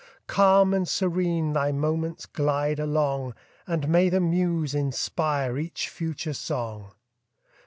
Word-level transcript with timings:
Calm 0.25 0.73
and 0.73 0.87
serene 0.87 1.53
thy 1.53 1.71
moments 1.71 2.25
glide 2.25 2.79
along, 2.79 3.35
And 3.67 3.87
may 3.87 4.09
the 4.09 4.19
muse 4.19 4.73
inspire 4.73 5.59
each 5.59 5.89
future 5.89 6.33
song! 6.33 6.93